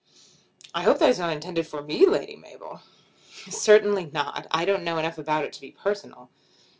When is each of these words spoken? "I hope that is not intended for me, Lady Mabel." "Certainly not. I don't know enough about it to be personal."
"I 0.73 0.81
hope 0.81 0.97
that 0.97 1.09
is 1.11 1.19
not 1.19 1.31
intended 1.31 1.67
for 1.67 1.83
me, 1.83 2.07
Lady 2.07 2.35
Mabel." 2.35 2.81
"Certainly 3.51 4.05
not. 4.07 4.47
I 4.49 4.65
don't 4.65 4.83
know 4.83 4.97
enough 4.97 5.19
about 5.19 5.45
it 5.45 5.53
to 5.53 5.61
be 5.61 5.69
personal." 5.69 6.31